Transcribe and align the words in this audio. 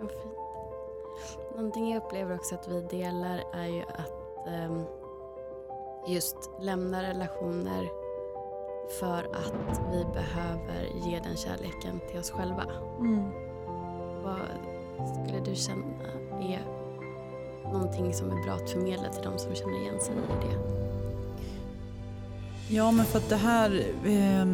Vad 0.00 0.10
fint. 0.10 0.34
Någonting 1.56 1.90
jag 1.90 2.02
upplever 2.04 2.34
också 2.34 2.54
att 2.54 2.68
vi 2.68 2.80
delar 2.80 3.44
är 3.52 3.66
ju 3.66 3.82
att 3.82 4.46
ehm, 4.48 4.84
just 6.06 6.36
lämna 6.60 7.02
relationer 7.02 7.88
för 9.00 9.28
att 9.32 9.80
vi 9.92 10.04
behöver 10.14 11.06
ge 11.06 11.18
den 11.18 11.36
kärleken 11.36 12.00
till 12.10 12.18
oss 12.18 12.30
själva. 12.30 12.64
Vad 14.22 14.40
skulle 15.12 15.40
du 15.44 15.54
känna 15.54 15.84
är 16.40 16.66
någonting 17.72 18.14
som 18.14 18.30
är 18.30 18.42
bra 18.44 18.52
att 18.54 18.70
förmedla 18.70 19.08
till 19.08 19.22
de 19.22 19.38
som 19.38 19.54
känner 19.54 19.80
igen 19.80 20.00
sig 20.00 20.14
i 20.14 20.46
det? 20.46 20.58
Ja, 22.74 22.90
men 22.90 23.06
för 23.06 23.18
att 23.18 23.28
det 23.28 23.36
här, 23.36 23.84
eh, 24.04 24.46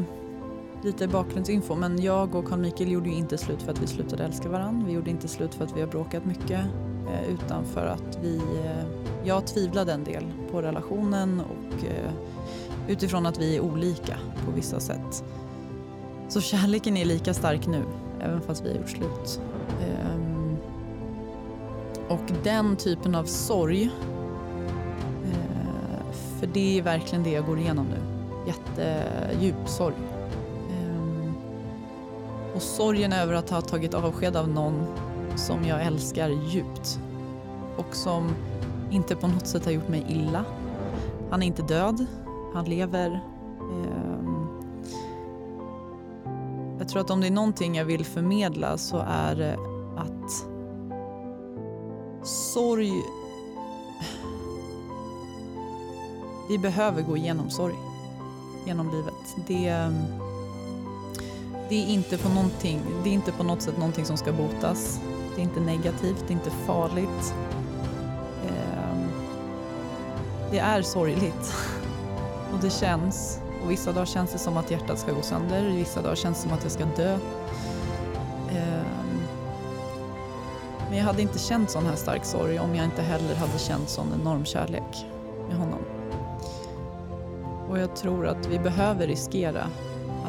lite 0.82 1.08
bakgrundsinfo, 1.08 1.74
men 1.74 2.02
jag 2.02 2.34
och 2.34 2.44
Carl 2.44 2.58
Mikael 2.58 2.92
gjorde 2.92 3.08
ju 3.08 3.14
inte 3.14 3.38
slut 3.38 3.62
för 3.62 3.72
att 3.72 3.82
vi 3.82 3.86
slutade 3.86 4.24
älska 4.24 4.48
varandra. 4.48 4.86
Vi 4.86 4.92
gjorde 4.92 5.10
inte 5.10 5.28
slut 5.28 5.54
för 5.54 5.64
att 5.64 5.76
vi 5.76 5.80
har 5.80 5.88
bråkat 5.88 6.24
mycket, 6.24 6.60
eh, 7.08 7.34
utan 7.34 7.64
för 7.64 7.86
att 7.86 8.18
vi, 8.22 8.36
eh, 8.36 8.86
jag 9.24 9.46
tvivlade 9.46 9.92
en 9.92 10.04
del 10.04 10.24
på 10.50 10.62
relationen 10.62 11.40
och 11.40 11.84
eh, 11.84 12.12
utifrån 12.88 13.26
att 13.26 13.40
vi 13.40 13.56
är 13.56 13.60
olika 13.60 14.16
på 14.44 14.50
vissa 14.50 14.80
sätt. 14.80 15.24
Så 16.28 16.40
kärleken 16.40 16.96
är 16.96 17.04
lika 17.04 17.34
stark 17.34 17.66
nu, 17.66 17.82
även 18.20 18.40
fast 18.40 18.64
vi 18.64 18.68
har 18.68 18.76
gjort 18.76 18.90
slut. 18.90 19.40
Ehm, 19.82 20.56
och 22.08 22.32
den 22.42 22.76
typen 22.76 23.14
av 23.14 23.24
sorg 23.24 23.90
För 26.40 26.46
det 26.46 26.78
är 26.78 26.82
verkligen 26.82 27.24
det 27.24 27.30
jag 27.30 27.46
går 27.46 27.58
igenom 27.58 27.86
nu. 27.86 28.00
Jättedjup 28.46 29.68
sorg. 29.68 30.15
Och 32.56 32.62
sorgen 32.62 33.12
över 33.12 33.34
att 33.34 33.50
ha 33.50 33.60
tagit 33.60 33.94
avsked 33.94 34.36
av 34.36 34.48
någon 34.48 34.86
som 35.36 35.64
jag 35.64 35.82
älskar 35.82 36.28
djupt. 36.28 37.00
Och 37.76 37.96
som 37.96 38.34
inte 38.90 39.16
på 39.16 39.26
något 39.26 39.46
sätt 39.46 39.64
har 39.64 39.72
gjort 39.72 39.88
mig 39.88 40.06
illa. 40.08 40.44
Han 41.30 41.42
är 41.42 41.46
inte 41.46 41.62
död, 41.62 42.06
han 42.54 42.64
lever. 42.64 43.20
Ehm. 43.60 44.46
Jag 46.78 46.88
tror 46.88 47.00
att 47.00 47.10
om 47.10 47.20
det 47.20 47.26
är 47.26 47.30
någonting 47.30 47.74
jag 47.74 47.84
vill 47.84 48.04
förmedla 48.04 48.78
så 48.78 49.04
är 49.08 49.34
det 49.34 49.58
att 49.96 50.46
sorg 52.26 52.92
vi 56.48 56.58
behöver 56.58 57.02
gå 57.02 57.16
igenom 57.16 57.50
sorg 57.50 57.74
genom 58.66 58.90
livet. 58.90 59.36
Det, 59.46 59.68
ehm, 59.68 59.94
det, 61.68 61.82
är 61.82 61.86
inte 61.86 62.18
på 62.18 62.28
någonting, 62.28 62.80
det 63.04 63.10
är 63.10 63.14
inte 63.14 63.32
på 63.32 63.42
något 63.42 63.62
sätt 63.62 63.76
någonting 63.76 64.04
som 64.04 64.16
ska 64.16 64.32
botas. 64.32 65.00
Det 65.34 65.40
är 65.40 65.44
inte 65.44 65.60
negativt, 65.60 66.24
det 66.26 66.32
är 66.32 66.36
inte 66.36 66.50
farligt. 66.50 67.34
Ehm, 68.46 69.08
det 70.50 70.58
är 70.58 70.82
sorgligt 70.82 71.54
och 72.52 72.58
det 72.60 72.70
känns. 72.70 73.40
Och 73.64 73.70
vissa 73.70 73.92
dagar 73.92 74.06
känns 74.06 74.32
det 74.32 74.38
som 74.38 74.56
att 74.56 74.70
hjärtat 74.70 74.98
ska 74.98 75.12
gå 75.12 75.22
sönder, 75.22 75.70
vissa 75.70 76.02
dagar 76.02 76.14
känns 76.14 76.36
det 76.36 76.42
som 76.42 76.52
att 76.52 76.62
jag 76.62 76.72
ska 76.72 76.84
dö. 76.84 77.18
Ehm, 78.50 79.20
men 80.88 80.98
jag 80.98 81.04
hade 81.04 81.22
inte 81.22 81.38
känt 81.38 81.70
sån 81.70 81.86
här 81.86 81.96
stark 81.96 82.24
sorg 82.24 82.58
om 82.58 82.74
jag 82.74 82.84
inte 82.84 83.02
heller 83.02 83.34
hade 83.34 83.58
känt 83.58 83.88
sån 83.88 84.06
enorm 84.20 84.44
kärlek 84.44 85.06
med 85.48 85.56
honom. 85.56 85.80
Och 87.68 87.78
jag 87.78 87.96
tror 87.96 88.26
att 88.26 88.46
vi 88.46 88.58
behöver 88.58 89.06
riskera 89.06 89.66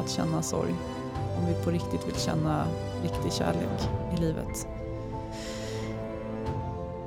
att 0.00 0.10
känna 0.10 0.42
sorg 0.42 0.74
om 1.38 1.46
vi 1.46 1.54
på 1.64 1.70
riktigt 1.70 2.08
vill 2.08 2.14
känna 2.14 2.64
riktig 3.02 3.32
kärlek 3.32 3.88
i 4.16 4.20
livet. 4.20 4.68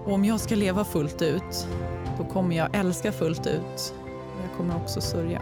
Och 0.06 0.14
om 0.14 0.26
jag 0.26 0.40
ska 0.40 0.56
leva 0.56 0.84
fullt 0.84 1.22
ut, 1.22 1.68
då 2.18 2.24
kommer 2.24 2.56
jag 2.56 2.76
älska 2.76 3.12
fullt 3.12 3.48
ut. 3.48 3.94
Och 4.06 4.42
jag 4.50 4.58
kommer 4.58 4.76
också 4.76 5.02
sörja 5.02 5.42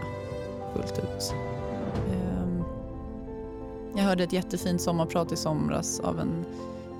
fullt 0.74 0.98
ut. 0.98 1.34
Ehm, 2.12 2.64
jag 3.94 4.02
hörde 4.02 4.24
ett 4.24 4.32
jättefint 4.32 4.80
sommarprat 4.80 5.32
i 5.32 5.36
somras 5.36 6.00
av 6.00 6.20
en 6.20 6.44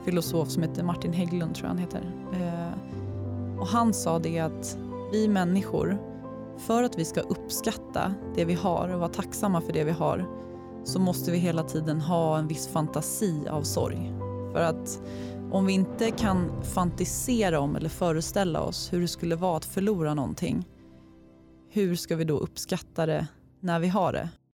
filosof 0.04 0.48
som 0.48 0.62
heter 0.62 0.82
Martin 0.82 1.12
Hägglund, 1.12 1.54
tror 1.54 1.64
jag 1.64 1.70
han 1.70 1.78
heter. 1.78 2.12
Ehm, 2.34 3.58
och 3.60 3.66
han 3.66 3.94
sa 3.94 4.18
det 4.18 4.38
att 4.38 4.78
vi 5.12 5.28
människor 5.28 5.98
för 6.58 6.82
att 6.82 6.98
vi 6.98 7.04
ska 7.04 7.20
uppskatta 7.20 8.14
det 8.34 8.44
vi 8.44 8.54
har 8.54 8.88
och 8.88 9.00
vara 9.00 9.08
tacksamma 9.08 9.60
för 9.60 9.72
det 9.72 9.84
vi 9.84 9.90
har 9.90 10.28
så 10.84 10.98
måste 10.98 11.30
vi 11.30 11.38
hela 11.38 11.62
tiden 11.62 12.00
ha 12.00 12.38
en 12.38 12.48
viss 12.48 12.68
fantasi 12.68 13.48
av 13.48 13.62
sorg. 13.62 14.12
För 14.52 14.62
att 14.62 15.02
om 15.52 15.66
vi 15.66 15.72
inte 15.72 16.10
kan 16.10 16.62
fantisera 16.62 17.60
om 17.60 17.76
eller 17.76 17.88
föreställa 17.88 18.60
oss 18.60 18.92
hur 18.92 19.00
det 19.00 19.08
skulle 19.08 19.36
vara 19.36 19.56
att 19.56 19.64
förlora 19.64 20.14
någonting, 20.14 20.68
hur 21.70 21.96
ska 21.96 22.16
vi 22.16 22.24
då 22.24 22.38
uppskatta 22.38 23.06
det 23.06 23.26
när 23.60 23.78
vi 23.78 23.88
har 23.88 24.12
det? 24.12 24.28